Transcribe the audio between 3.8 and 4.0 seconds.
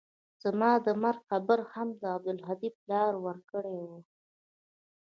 و.